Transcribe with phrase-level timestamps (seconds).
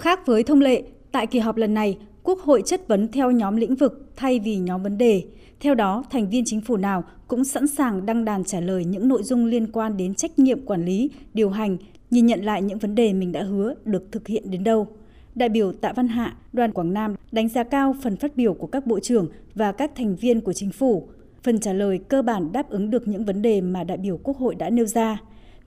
[0.00, 3.56] Khác với thông lệ, tại kỳ họp lần này, Quốc hội chất vấn theo nhóm
[3.56, 5.22] lĩnh vực thay vì nhóm vấn đề.
[5.60, 9.08] Theo đó, thành viên chính phủ nào cũng sẵn sàng đăng đàn trả lời những
[9.08, 11.76] nội dung liên quan đến trách nhiệm quản lý, điều hành,
[12.10, 14.86] nhìn nhận lại những vấn đề mình đã hứa được thực hiện đến đâu.
[15.34, 18.66] Đại biểu Tạ Văn Hạ, đoàn Quảng Nam đánh giá cao phần phát biểu của
[18.66, 21.08] các bộ trưởng và các thành viên của chính phủ.
[21.42, 24.36] Phần trả lời cơ bản đáp ứng được những vấn đề mà đại biểu Quốc
[24.36, 25.18] hội đã nêu ra.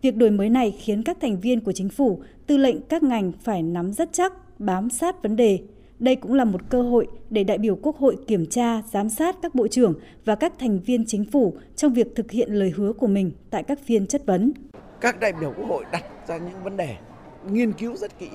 [0.03, 3.31] Việc đổi mới này khiến các thành viên của chính phủ, tư lệnh các ngành
[3.43, 5.59] phải nắm rất chắc, bám sát vấn đề.
[5.99, 9.35] Đây cũng là một cơ hội để đại biểu Quốc hội kiểm tra, giám sát
[9.41, 9.93] các bộ trưởng
[10.25, 13.63] và các thành viên chính phủ trong việc thực hiện lời hứa của mình tại
[13.63, 14.53] các phiên chất vấn.
[15.01, 16.95] Các đại biểu Quốc hội đặt ra những vấn đề,
[17.49, 18.29] nghiên cứu rất kỹ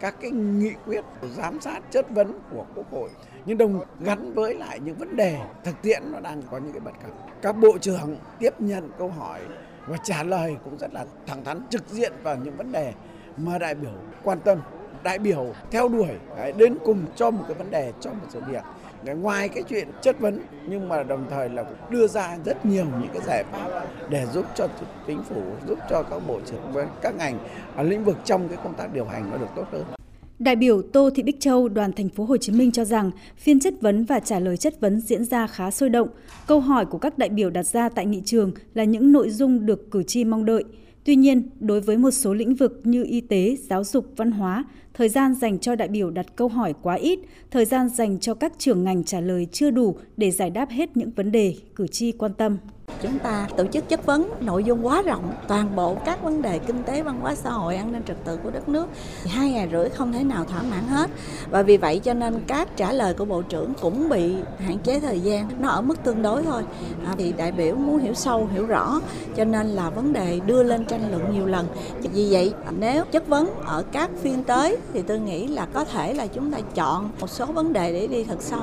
[0.00, 1.04] các cái nghị quyết
[1.36, 3.10] giám sát chất vấn của Quốc hội
[3.46, 6.80] nhưng đồng gắn với lại những vấn đề thực tiễn nó đang có những cái
[6.80, 7.42] bất cập.
[7.42, 9.40] Các bộ trưởng tiếp nhận câu hỏi
[9.90, 12.92] và trả lời cũng rất là thẳng thắn, trực diện vào những vấn đề
[13.36, 13.90] mà đại biểu
[14.22, 14.58] quan tâm,
[15.02, 16.08] đại biểu theo đuổi
[16.56, 18.62] đến cùng cho một cái vấn đề, cho một sự việc.
[19.04, 23.10] Ngoài cái chuyện chất vấn, nhưng mà đồng thời là đưa ra rất nhiều những
[23.12, 24.68] cái giải pháp để giúp cho
[25.06, 27.38] chính phủ, giúp cho các bộ trưởng, các ngành
[27.76, 29.99] ở lĩnh vực trong cái công tác điều hành nó được tốt hơn.
[30.40, 33.60] Đại biểu Tô Thị Bích Châu, đoàn thành phố Hồ Chí Minh cho rằng phiên
[33.60, 36.08] chất vấn và trả lời chất vấn diễn ra khá sôi động.
[36.46, 39.66] Câu hỏi của các đại biểu đặt ra tại nghị trường là những nội dung
[39.66, 40.64] được cử tri mong đợi.
[41.04, 44.64] Tuy nhiên, đối với một số lĩnh vực như y tế, giáo dục, văn hóa,
[44.94, 47.18] thời gian dành cho đại biểu đặt câu hỏi quá ít,
[47.50, 50.96] thời gian dành cho các trưởng ngành trả lời chưa đủ để giải đáp hết
[50.96, 52.56] những vấn đề cử tri quan tâm.
[53.02, 56.58] Chúng ta tổ chức chất vấn nội dung quá rộng, toàn bộ các vấn đề
[56.58, 58.86] kinh tế, văn hóa xã hội, an ninh trật tự của đất nước.
[59.26, 61.10] Hai ngày rưỡi không thể nào thỏa mãn hết.
[61.50, 65.00] Và vì vậy cho nên các trả lời của Bộ trưởng cũng bị hạn chế
[65.00, 66.62] thời gian, nó ở mức tương đối thôi.
[67.06, 69.00] À, thì đại biểu muốn hiểu sâu, hiểu rõ,
[69.36, 71.66] cho nên là vấn đề đưa lên tranh luận nhiều lần.
[72.00, 76.14] Vì vậy nếu chất vấn ở các phiên tới thì tôi nghĩ là có thể
[76.14, 78.60] là chúng ta chọn một số vấn đề để đi thật sâu.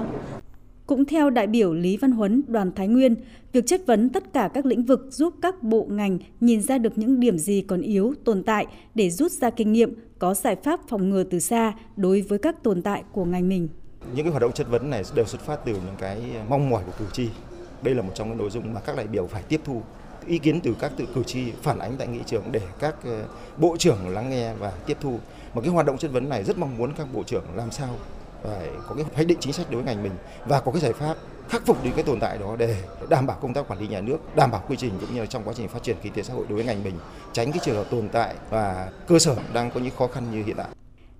[0.87, 3.15] Cũng theo đại biểu Lý Văn Huấn, đoàn Thái Nguyên,
[3.53, 6.97] việc chất vấn tất cả các lĩnh vực giúp các bộ ngành nhìn ra được
[6.97, 8.65] những điểm gì còn yếu, tồn tại
[8.95, 12.63] để rút ra kinh nghiệm, có giải pháp phòng ngừa từ xa đối với các
[12.63, 13.67] tồn tại của ngành mình.
[14.15, 16.83] Những cái hoạt động chất vấn này đều xuất phát từ những cái mong mỏi
[16.85, 17.29] của cử tri.
[17.81, 19.81] Đây là một trong những nội dung mà các đại biểu phải tiếp thu
[20.27, 23.25] ý kiến từ các tự cử tri phản ánh tại nghị trường để các ờ,
[23.57, 25.19] bộ trưởng lắng nghe và tiếp thu.
[25.53, 27.95] Mà cái hoạt động chất vấn này rất mong muốn các bộ trưởng làm sao
[28.43, 30.13] phải có cái hoạch định chính sách đối với ngành mình
[30.45, 31.17] và có cái giải pháp
[31.49, 32.75] khắc phục những cái tồn tại đó để
[33.09, 35.25] đảm bảo công tác quản lý nhà nước, đảm bảo quy trình cũng như là
[35.25, 36.93] trong quá trình phát triển kinh tế xã hội đối với ngành mình,
[37.33, 40.43] tránh cái trường hợp tồn tại và cơ sở đang có những khó khăn như
[40.43, 40.67] hiện tại.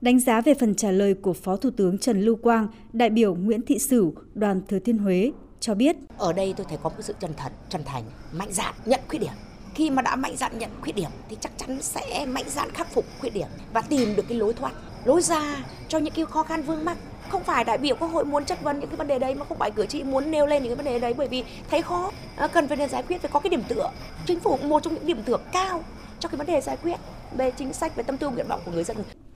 [0.02, 3.36] Đánh giá về phần trả lời của Phó Thủ tướng Trần Lưu Quang, đại biểu
[3.36, 5.96] Nguyễn Thị Sửu, đoàn Thừa Thiên Huế cho biết.
[6.18, 9.20] Ở đây tôi thấy có một sự chân thật, chân thành, mạnh dạn nhận khuyết
[9.20, 9.34] điểm.
[9.78, 12.94] Khi mà đã mạnh dạn nhận khuyết điểm thì chắc chắn sẽ mạnh dạn khắc
[12.94, 14.72] phục khuyết điểm và tìm được cái lối thoát,
[15.06, 15.56] lối ra
[15.88, 16.98] cho những cái khó khăn vương mắc.
[17.30, 19.46] Không phải đại biểu quốc hội muốn chất vấn những cái vấn đề đấy mà
[19.46, 21.82] không phải cử tri muốn nêu lên những cái vấn đề đấy bởi vì thấy
[21.82, 22.12] khó.
[22.36, 23.92] À, cần phải giải quyết phải có cái điểm tựa.
[24.26, 25.84] Chính phủ một trong những điểm tựa cao
[26.20, 26.96] cho cái vấn đề giải quyết
[27.38, 28.98] về chính sách về tâm tư nguyện vọng của người dân.